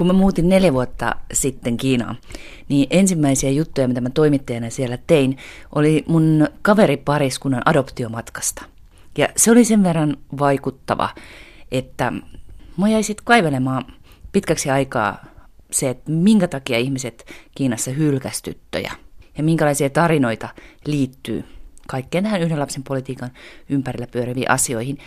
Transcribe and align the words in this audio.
Kun 0.00 0.06
mä 0.06 0.12
muutin 0.12 0.48
neljä 0.48 0.72
vuotta 0.72 1.16
sitten 1.32 1.76
Kiinaan, 1.76 2.16
niin 2.68 2.86
ensimmäisiä 2.90 3.50
juttuja, 3.50 3.88
mitä 3.88 4.00
mä 4.00 4.10
toimittajana 4.10 4.70
siellä 4.70 4.98
tein, 5.06 5.36
oli 5.74 6.04
mun 6.08 6.48
kaveripariskunnan 6.62 7.62
adoptiomatkasta. 7.64 8.64
Ja 9.18 9.28
se 9.36 9.50
oli 9.50 9.64
sen 9.64 9.82
verran 9.82 10.16
vaikuttava, 10.38 11.08
että 11.70 12.12
mä 12.76 12.88
jäi 12.88 13.02
sitten 13.02 13.24
kaivelemaan 13.24 13.84
pitkäksi 14.32 14.70
aikaa 14.70 15.24
se, 15.70 15.90
että 15.90 16.10
minkä 16.10 16.48
takia 16.48 16.78
ihmiset 16.78 17.26
Kiinassa 17.54 17.90
hylkästyttöjä 17.90 18.92
ja 19.38 19.42
minkälaisia 19.42 19.90
tarinoita 19.90 20.48
liittyy 20.86 21.44
kaikkeen 21.88 22.24
tähän 22.24 22.40
yhden 22.40 22.60
lapsen 22.60 22.82
politiikan 22.82 23.30
ympärillä 23.68 24.06
pyöriviin 24.06 24.50
asioihin. 24.50 24.98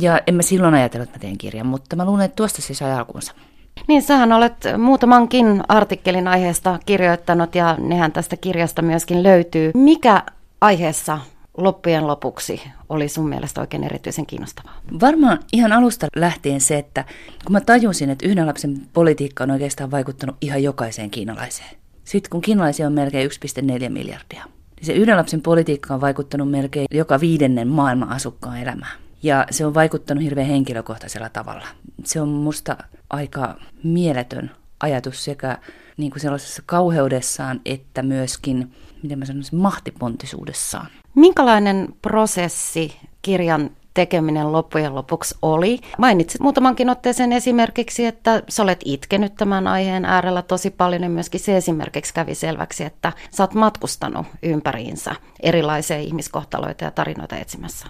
Ja 0.00 0.20
en 0.26 0.34
mä 0.34 0.42
silloin 0.42 0.74
ajatellut, 0.74 1.08
että 1.08 1.18
mä 1.18 1.22
teen 1.22 1.38
kirjan, 1.38 1.66
mutta 1.66 1.96
mä 1.96 2.04
luulen, 2.04 2.24
että 2.24 2.36
tuosta 2.36 2.62
se 2.62 2.74
sai 2.74 2.92
alkuunsa. 2.92 3.34
Niin, 3.88 4.02
sähän 4.02 4.32
olet 4.32 4.54
muutamankin 4.78 5.62
artikkelin 5.68 6.28
aiheesta 6.28 6.78
kirjoittanut 6.86 7.54
ja 7.54 7.76
nehän 7.78 8.12
tästä 8.12 8.36
kirjasta 8.36 8.82
myöskin 8.82 9.22
löytyy. 9.22 9.70
Mikä 9.74 10.22
aiheessa 10.60 11.18
loppujen 11.56 12.06
lopuksi 12.06 12.62
oli 12.88 13.08
sun 13.08 13.28
mielestä 13.28 13.60
oikein 13.60 13.84
erityisen 13.84 14.26
kiinnostavaa? 14.26 14.74
Varmaan 15.00 15.38
ihan 15.52 15.72
alusta 15.72 16.06
lähtien 16.16 16.60
se, 16.60 16.78
että 16.78 17.04
kun 17.44 17.52
mä 17.52 17.60
tajusin, 17.60 18.10
että 18.10 18.28
yhden 18.28 18.46
lapsen 18.46 18.82
politiikka 18.92 19.44
on 19.44 19.50
oikeastaan 19.50 19.90
vaikuttanut 19.90 20.36
ihan 20.40 20.62
jokaiseen 20.62 21.10
kiinalaiseen. 21.10 21.70
Sitten 22.04 22.30
kun 22.30 22.40
kiinalaisia 22.40 22.86
on 22.86 22.92
melkein 22.92 23.30
1,4 23.30 23.88
miljardia, 23.88 24.44
niin 24.76 24.86
se 24.86 24.92
yhden 24.92 25.16
lapsen 25.16 25.42
politiikka 25.42 25.94
on 25.94 26.00
vaikuttanut 26.00 26.50
melkein 26.50 26.86
joka 26.90 27.20
viidennen 27.20 27.68
maailman 27.68 28.08
asukkaan 28.08 28.60
elämään. 28.60 28.98
Ja 29.22 29.46
se 29.50 29.66
on 29.66 29.74
vaikuttanut 29.74 30.24
hirveän 30.24 30.46
henkilökohtaisella 30.46 31.28
tavalla. 31.28 31.66
Se 32.04 32.20
on 32.20 32.28
musta 32.28 32.76
aika 33.10 33.54
mieletön 33.84 34.50
ajatus 34.80 35.24
sekä 35.24 35.58
niin 35.96 36.10
kuin 36.10 36.20
sellaisessa 36.20 36.62
kauheudessaan 36.66 37.60
että 37.64 38.02
myöskin, 38.02 38.74
miten 39.02 39.18
mä 39.18 39.24
sanoisin, 39.24 39.58
mahtipontisuudessaan. 39.58 40.86
Minkälainen 41.14 41.88
prosessi 42.02 42.96
kirjan 43.22 43.70
tekeminen 43.94 44.52
loppujen 44.52 44.94
lopuksi 44.94 45.34
oli. 45.42 45.78
Mainitsit 45.98 46.40
muutamankin 46.40 46.90
otteeseen 46.90 47.32
esimerkiksi, 47.32 48.06
että 48.06 48.42
sä 48.48 48.62
olet 48.62 48.80
itkenyt 48.84 49.34
tämän 49.34 49.66
aiheen 49.66 50.04
äärellä 50.04 50.42
tosi 50.42 50.70
paljon 50.70 51.02
ja 51.02 51.08
myöskin 51.08 51.40
se 51.40 51.56
esimerkiksi 51.56 52.14
kävi 52.14 52.34
selväksi, 52.34 52.84
että 52.84 53.12
sä 53.30 53.42
oot 53.42 53.54
matkustanut 53.54 54.26
ympäriinsä 54.42 55.14
erilaisia 55.40 55.98
ihmiskohtaloita 55.98 56.84
ja 56.84 56.90
tarinoita 56.90 57.36
etsimässä. 57.36 57.86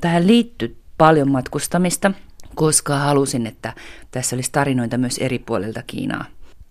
Tähän 0.00 0.26
liittyy 0.26 0.76
paljon 0.98 1.30
matkustamista, 1.30 2.10
koska 2.60 2.98
halusin, 2.98 3.46
että 3.46 3.72
tässä 4.10 4.36
olisi 4.36 4.52
tarinoita 4.52 4.98
myös 4.98 5.18
eri 5.18 5.38
puolilta 5.38 5.82
Kiinaa. 5.86 6.24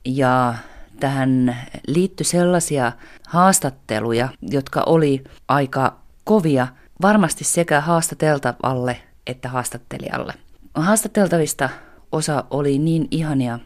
Ja 0.05 0.55
tähän 0.99 1.57
liittyi 1.87 2.25
sellaisia 2.25 2.91
haastatteluja, 3.27 4.29
jotka 4.41 4.83
oli 4.85 5.23
aika 5.47 5.99
kovia 6.23 6.67
varmasti 7.01 7.43
sekä 7.43 7.81
haastateltavalle 7.81 9.01
että 9.27 9.49
haastattelijalle. 9.49 10.33
Haastateltavista 10.73 11.69
osa 12.11 12.43
oli 12.49 12.79
niin 12.79 13.07
ihania, 13.11 13.59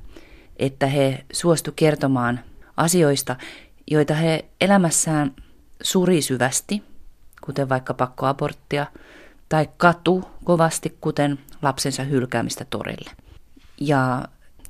että 0.58 0.88
he 0.88 1.26
suostu 1.34 1.72
kertomaan 1.76 2.40
asioista, 2.78 3.36
joita 3.88 4.14
he 4.14 4.46
elämässään 4.62 5.32
suri 5.82 6.22
syvästi, 6.22 6.84
kuten 7.46 7.70
vaikka 7.70 7.94
pakkoaborttia, 7.94 8.86
tai 9.50 9.70
katu 9.78 10.24
kovasti, 10.44 10.98
kuten 11.02 11.40
lapsensa 11.62 12.04
hylkäämistä 12.04 12.66
torille. 12.70 13.12
Ja 13.82 14.26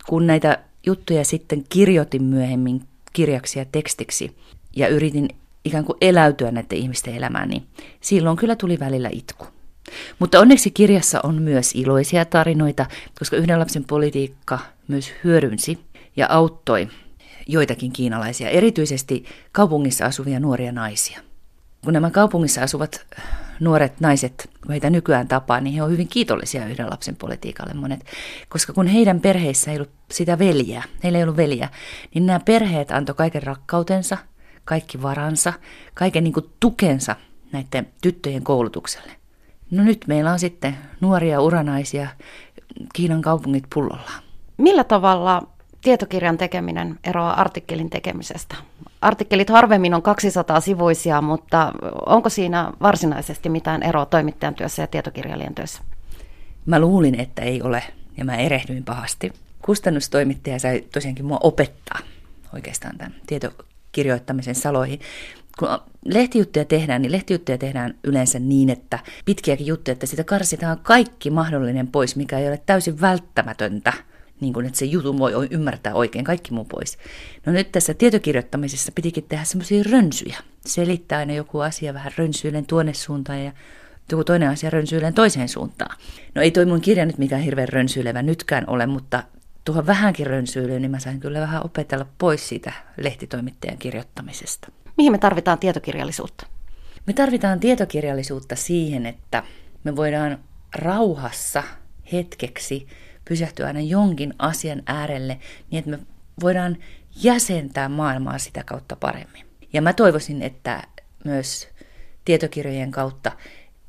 kun 0.07 0.27
näitä 0.27 0.59
juttuja 0.85 1.25
sitten 1.25 1.63
kirjoitin 1.69 2.23
myöhemmin 2.23 2.81
kirjaksi 3.13 3.59
ja 3.59 3.66
tekstiksi 3.71 4.38
ja 4.75 4.88
yritin 4.88 5.29
ikään 5.66 5.85
kuin 5.85 5.97
eläytyä 6.01 6.51
näiden 6.51 6.77
ihmisten 6.77 7.16
elämään, 7.16 7.49
niin 7.49 7.63
silloin 8.01 8.38
kyllä 8.38 8.55
tuli 8.55 8.79
välillä 8.79 9.09
itku. 9.11 9.45
Mutta 10.19 10.39
onneksi 10.39 10.72
kirjassa 10.72 11.19
on 11.23 11.41
myös 11.41 11.75
iloisia 11.75 12.25
tarinoita, 12.25 12.85
koska 13.19 13.35
yhden 13.35 13.59
lapsen 13.59 13.84
politiikka 13.84 14.59
myös 14.88 15.11
hyödynsi 15.23 15.79
ja 16.16 16.28
auttoi 16.29 16.88
joitakin 17.47 17.91
kiinalaisia, 17.91 18.50
erityisesti 18.50 19.25
kaupungissa 19.51 20.05
asuvia 20.05 20.40
nuoria 20.40 20.72
naisia. 20.72 21.19
Kun 21.84 21.94
nämä 21.94 22.09
kaupungissa 22.09 22.63
asuvat 22.63 23.05
nuoret 23.59 24.00
naiset, 24.00 24.50
kun 24.62 24.72
heitä 24.72 24.90
nykyään 24.90 25.28
tapaa, 25.28 25.62
niin 25.62 25.75
he 25.75 25.81
ovat 25.81 25.91
hyvin 25.91 26.08
kiitollisia 26.08 26.66
yhden 26.66 26.90
lapsen 26.90 27.16
politiikalle 27.16 27.74
monet. 27.74 28.06
Koska 28.50 28.74
kun 28.74 28.88
heidän 28.88 29.22
perheissä 29.22 29.72
ei 29.72 29.78
ollut 29.78 29.91
sitä 30.12 30.40
veljeä, 30.40 30.84
heillä 31.03 31.18
ei 31.18 31.24
ollut 31.24 31.38
veljeä, 31.38 31.69
niin 32.14 32.25
nämä 32.25 32.40
perheet 32.40 32.91
antoi 32.91 33.16
kaiken 33.16 33.44
rakkautensa– 33.44 34.18
kaikki 34.66 35.02
varansa, 35.02 35.53
kaiken 35.94 36.24
niin 36.24 36.34
kuin 36.34 36.50
tukensa 36.59 37.16
näiden 37.52 37.88
tyttöjen 38.02 38.44
koulutukselle. 38.44 39.12
No 39.72 39.84
nyt 39.84 40.06
meillä 40.08 40.31
on 40.31 40.40
sitten 40.40 40.78
nuoria 41.02 41.41
uranaisia 41.41 42.08
Kiinan 42.94 43.22
kaupungit 43.22 43.64
pullollaan. 43.74 44.24
Millä 44.58 44.84
tavalla 44.84 45.47
tietokirjan 45.81 46.38
tekeminen 46.38 47.00
eroaa 47.03 47.41
artikkelin 47.41 47.90
tekemisestä? 47.90 48.56
Artikkelit 49.03 49.50
harvemmin 49.50 49.94
on 49.94 50.02
200 50.02 50.59
sivuisia, 50.59 51.22
mutta 51.22 51.72
onko 52.06 52.30
siinä 52.30 52.72
varsinaisesti 52.81 53.50
mitään 53.50 53.84
eroa 53.84 54.06
toimittajan 54.06 54.56
työssä 54.56 54.84
ja 54.84 54.88
tietokirjailijan 54.88 55.56
työssä? 55.56 55.81
Mä 56.66 56.80
luulin, 56.80 57.19
että 57.19 57.41
ei 57.41 57.62
ole, 57.62 57.84
ja 58.18 58.25
mä 58.25 58.36
erehdyin 58.36 58.84
pahasti. 58.84 59.34
Kustannustoimittaja 59.62 60.59
sai 60.59 60.84
tosiaankin 60.94 61.25
mua 61.25 61.38
opettaa 61.44 62.00
oikeastaan 62.53 62.97
tämän 62.97 63.16
tieto, 63.28 63.52
kirjoittamisen 63.91 64.56
saloihin. 64.56 65.00
Kun 65.59 65.70
lehtijuttuja 66.06 66.66
tehdään, 66.66 67.02
niin 67.02 67.12
lehtijuttuja 67.12 67.58
tehdään 67.58 67.96
yleensä 68.03 68.40
niin, 68.40 68.70
että 68.70 69.00
pitkiäkin 69.25 69.68
juttuja, 69.68 69.94
että 69.94 70.06
sitä 70.06 70.24
karsitaan 70.24 70.80
kaikki 70.84 71.30
mahdollinen 71.30 71.88
pois, 71.88 72.16
mikä 72.16 72.40
ei 72.40 72.47
ole 72.47 72.62
täysin 72.66 73.02
välttämätöntä 73.02 73.94
niin 74.43 74.53
kuin, 74.53 74.65
että 74.65 74.79
se 74.79 74.85
jutun 74.85 75.19
voi 75.19 75.47
ymmärtää 75.51 75.93
oikein, 75.93 76.25
kaikki 76.25 76.53
muu 76.53 76.65
pois. 76.65 76.97
No 77.45 77.53
nyt 77.53 77.71
tässä 77.71 77.93
tietokirjoittamisessa 77.93 78.91
pitikin 78.95 79.23
tehdä 79.23 79.43
semmoisia 79.43 79.83
rönsyjä. 79.91 80.37
Selittää 80.65 81.19
aina 81.19 81.33
joku 81.33 81.59
asia 81.59 81.93
vähän 81.93 82.11
rönsyillen 82.17 82.65
tuonne 82.65 82.93
suuntaan 82.93 83.43
ja 83.43 83.51
joku 84.11 84.23
toinen 84.23 84.49
asia 84.49 84.69
rönsyillen 84.69 85.13
toiseen 85.13 85.49
suuntaan. 85.49 85.97
No 86.35 86.41
ei 86.41 86.51
toi 86.51 86.65
mun 86.65 86.81
kirja 86.81 87.05
nyt 87.05 87.17
mikään 87.17 87.41
hirveän 87.41 87.69
rönsyilevä 87.69 88.21
nytkään 88.21 88.63
ole, 88.67 88.85
mutta 88.85 89.23
tuohon 89.65 89.85
vähänkin 89.85 90.27
rönsyilyyn, 90.27 90.81
niin 90.81 90.91
mä 90.91 90.99
sain 90.99 91.19
kyllä 91.19 91.39
vähän 91.39 91.65
opetella 91.65 92.05
pois 92.17 92.49
siitä 92.49 92.73
lehtitoimittajan 92.97 93.77
kirjoittamisesta. 93.77 94.71
Mihin 94.97 95.11
me 95.11 95.17
tarvitaan 95.17 95.59
tietokirjallisuutta? 95.59 96.47
Me 97.07 97.13
tarvitaan 97.13 97.59
tietokirjallisuutta 97.59 98.55
siihen, 98.55 99.05
että 99.05 99.43
me 99.83 99.95
voidaan 99.95 100.37
rauhassa 100.75 101.63
hetkeksi 102.11 102.87
pysähtyä 103.25 103.67
aina 103.67 103.81
jonkin 103.81 104.34
asian 104.39 104.84
äärelle 104.85 105.39
niin, 105.72 105.79
että 105.79 105.91
me 105.91 106.00
voidaan 106.41 106.78
jäsentää 107.16 107.89
maailmaa 107.89 108.38
sitä 108.38 108.63
kautta 108.63 108.95
paremmin. 108.95 109.45
Ja 109.73 109.81
mä 109.81 109.94
toivoisin, 109.94 110.41
että 110.41 110.84
myös 111.25 111.67
tietokirjojen 112.25 112.91
kautta 112.91 113.31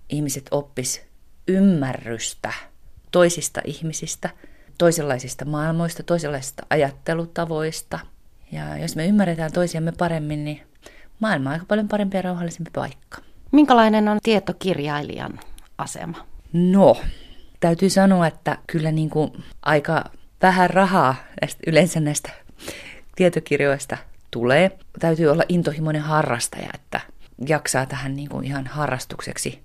ihmiset 0.09 0.49
oppis 0.51 1.03
ymmärrystä 1.49 2.53
toisista 3.11 3.61
ihmisistä– 3.65 4.31
toisenlaisista 4.79 5.45
maailmoista, 5.45 6.03
toisenlaisista 6.03 6.67
ajattelutavoista. 6.71 7.99
Ja 8.53 8.79
jos 8.79 8.97
me 8.97 9.07
ymmärretään 9.07 9.53
toisiamme 9.53 9.93
paremmin, 9.93 10.45
niin 10.45 10.61
maailma 11.21 11.51
on 11.51 11.53
aika 11.53 11.67
paljon 11.69 11.89
parempi 11.89 12.17
ja 12.17 12.23
rauhallisempi 12.23 12.71
paikka. 12.75 13.19
Minkälainen 13.53 14.09
on 14.09 14.19
tietokirjailijan 14.23 15.41
asema? 15.79 16.27
No, 16.53 16.97
täytyy 17.65 17.91
sanoa, 17.91 18.27
että 18.27 18.59
kyllä 18.67 18.93
niin 18.93 19.11
kuin 19.11 19.45
aika 19.63 20.05
vähän 20.43 20.71
rahaa 20.71 21.15
näistä, 21.41 21.63
yleensä 21.67 22.01
näistä 22.01 22.31
tietokirjoista 23.17 23.97
tulee. 24.31 24.79
Täytyy 24.99 25.29
olla 25.29 25.43
intohimoinen 25.49 26.03
harrastaja, 26.03 26.71
että 26.75 27.01
jaksaa 27.49 27.87
tähän 27.87 28.17
niin 28.17 28.29
kuin 28.29 28.45
ihan 28.45 28.67
harrastukseksi 28.67 29.63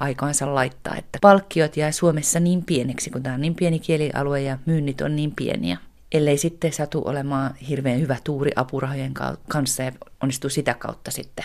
aikaansa 0.00 0.54
laittaa, 0.54 0.96
että 0.96 1.18
palkkiot 1.22 1.76
jää 1.76 1.92
Suomessa 1.92 2.40
niin 2.40 2.64
pieneksi, 2.64 3.10
kun 3.10 3.22
tämä 3.22 3.34
on 3.34 3.40
niin 3.40 3.54
pieni 3.54 3.78
kielialue 3.78 4.40
ja 4.40 4.58
myynnit 4.66 5.00
on 5.00 5.16
niin 5.16 5.32
pieniä. 5.36 5.78
Ellei 6.12 6.38
sitten 6.38 6.72
satu 6.72 7.02
olemaan 7.04 7.54
hirveän 7.68 8.00
hyvä 8.00 8.16
tuuri 8.24 8.50
apurahojen 8.56 9.14
kanssa 9.48 9.82
ja 9.82 9.92
onnistuu 10.22 10.50
sitä 10.50 10.74
kautta 10.74 11.10
sitten 11.10 11.44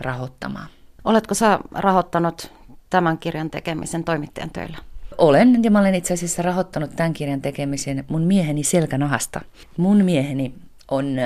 rahoittamaan. 0.00 0.68
Oletko 1.04 1.34
sä 1.34 1.58
rahoittanut 1.74 2.52
tämän 2.90 3.18
kirjan 3.18 3.50
tekemisen 3.50 4.04
toimittajan 4.04 4.50
töillä? 4.50 4.78
Olen, 5.18 5.64
ja 5.64 5.70
mä 5.70 5.80
olen 5.80 5.94
itse 5.94 6.14
asiassa 6.14 6.42
rahoittanut 6.42 6.96
tämän 6.96 7.12
kirjan 7.12 7.42
tekemisen 7.42 8.04
mun 8.08 8.22
mieheni 8.22 8.64
selkänahasta. 8.64 9.40
Mun 9.76 10.04
mieheni 10.04 10.54
on 10.90 11.16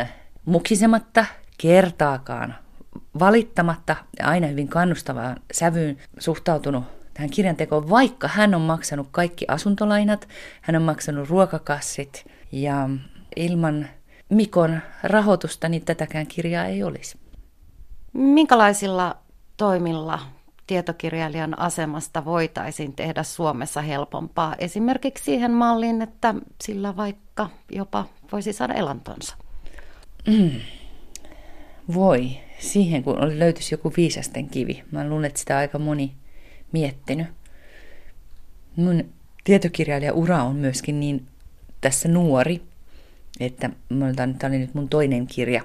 mukisematta 0.44 1.24
kertaakaan 1.58 2.54
valittamatta 3.18 3.96
ja 4.18 4.28
aina 4.28 4.46
hyvin 4.46 4.68
kannustavaan 4.68 5.36
sävyyn 5.52 5.96
suhtautunut 6.18 6.84
tähän 7.14 7.30
kirjantekoon, 7.30 7.90
vaikka 7.90 8.28
hän 8.28 8.54
on 8.54 8.60
maksanut 8.60 9.08
kaikki 9.10 9.44
asuntolainat, 9.48 10.28
hän 10.60 10.76
on 10.76 10.82
maksanut 10.82 11.28
ruokakassit 11.28 12.26
ja 12.52 12.88
ilman 13.36 13.88
Mikon 14.28 14.80
rahoitusta 15.02 15.68
niin 15.68 15.84
tätäkään 15.84 16.26
kirjaa 16.26 16.64
ei 16.64 16.82
olisi. 16.82 17.18
Minkälaisilla 18.12 19.16
toimilla 19.56 20.20
tietokirjailijan 20.70 21.58
asemasta 21.58 22.24
voitaisiin 22.24 22.92
tehdä 22.92 23.22
Suomessa 23.22 23.82
helpompaa? 23.82 24.54
Esimerkiksi 24.58 25.24
siihen 25.24 25.50
malliin, 25.50 26.02
että 26.02 26.34
sillä 26.62 26.96
vaikka 26.96 27.50
jopa 27.70 28.06
voisi 28.32 28.52
saada 28.52 28.74
elantonsa. 28.74 29.36
Mm. 30.26 30.50
Voi. 31.94 32.30
Siihen 32.58 33.02
kun 33.02 33.38
löytyisi 33.38 33.74
joku 33.74 33.92
viisasten 33.96 34.48
kivi. 34.48 34.84
Mä 34.90 35.08
luulen, 35.08 35.24
että 35.24 35.40
sitä 35.40 35.58
aika 35.58 35.78
moni 35.78 36.12
miettinyt. 36.72 37.26
Mun 38.76 39.04
tietokirjailija 39.44 40.12
ura 40.12 40.42
on 40.42 40.56
myöskin 40.56 41.00
niin 41.00 41.26
tässä 41.80 42.08
nuori, 42.08 42.62
että 43.40 43.70
tämä 44.16 44.48
oli 44.48 44.58
nyt 44.58 44.74
mun 44.74 44.88
toinen 44.88 45.26
kirja. 45.26 45.62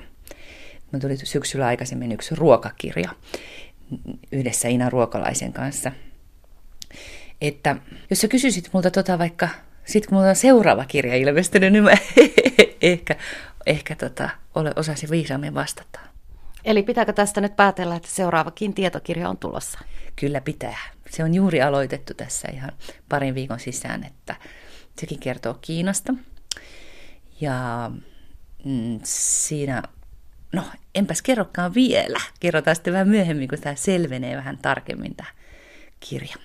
Mä 0.91 0.99
tuli 0.99 1.17
syksyllä 1.17 1.65
aikaisemmin 1.65 2.11
yksi 2.11 2.35
ruokakirja 2.35 3.09
yhdessä 4.31 4.67
Ina 4.67 4.89
Ruokalaisen 4.89 5.53
kanssa. 5.53 5.91
Että 7.41 7.75
jos 8.09 8.21
sä 8.21 8.27
kysyisit 8.27 8.69
multa 8.73 8.91
tota 8.91 9.19
vaikka, 9.19 9.49
sit 9.85 10.07
kun 10.07 10.17
mulla 10.17 10.29
on 10.29 10.35
seuraava 10.35 10.85
kirja 10.85 11.15
ilmestynyt, 11.15 11.73
niin 11.73 11.83
mä 11.83 11.91
ehkä, 12.81 13.15
ehkä 13.65 13.95
tota, 13.95 14.29
ole, 14.55 14.73
osasin 14.75 15.09
viisaammin 15.09 15.53
vastata. 15.53 15.99
Eli 16.65 16.83
pitääkö 16.83 17.13
tästä 17.13 17.41
nyt 17.41 17.55
päätellä, 17.55 17.95
että 17.95 18.09
seuraavakin 18.09 18.73
tietokirja 18.73 19.29
on 19.29 19.37
tulossa? 19.37 19.79
Kyllä 20.15 20.41
pitää. 20.41 20.77
Se 21.09 21.23
on 21.23 21.33
juuri 21.33 21.61
aloitettu 21.61 22.13
tässä 22.13 22.47
ihan 22.53 22.71
parin 23.09 23.35
viikon 23.35 23.59
sisään, 23.59 24.03
että 24.03 24.35
sekin 24.99 25.19
kertoo 25.19 25.57
Kiinasta. 25.61 26.13
Ja 27.41 27.91
mm, 28.65 28.99
siinä, 29.03 29.83
no 30.53 30.63
enpäs 30.95 31.21
kerrokaan 31.21 31.73
vielä. 31.73 32.19
Kerrotaan 32.39 32.75
sitten 32.75 32.93
vähän 32.93 33.07
myöhemmin, 33.07 33.47
kun 33.47 33.57
tämä 33.61 33.75
selvenee 33.75 34.37
vähän 34.37 34.57
tarkemmin 34.57 35.15
tämä 35.15 35.29
kirja. 35.99 36.35